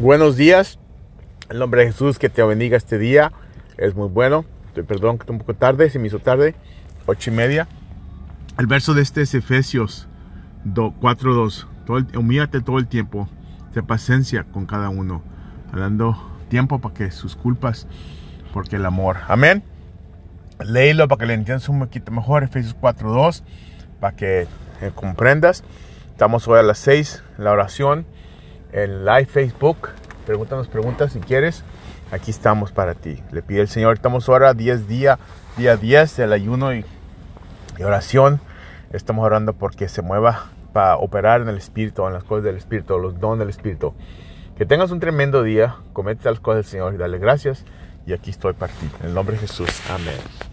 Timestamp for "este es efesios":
9.02-10.06